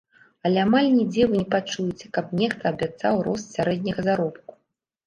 Але 0.47 0.59
амаль 0.67 0.87
нідзе 0.95 1.27
вы 1.33 1.39
не 1.41 1.45
пачуеце, 1.53 2.09
каб 2.17 2.35
нехта 2.43 2.63
абяцаў 2.73 3.25
рост 3.29 3.47
сярэдняга 3.59 4.01
заробку. 4.11 4.61